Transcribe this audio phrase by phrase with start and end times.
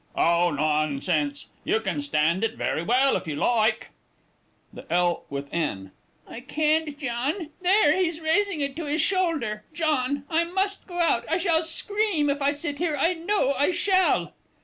[0.15, 1.49] Oh, nonsense!
[1.63, 3.91] You can stand it very well if you like.
[4.73, 5.25] THE L.
[5.29, 5.91] WITH N.
[6.27, 7.51] I can't, John....
[7.61, 9.63] There, he's raising it to his shoulder.
[9.75, 11.25] John, I must go out.
[11.29, 14.33] I shall scream if I sit here, I know I shall!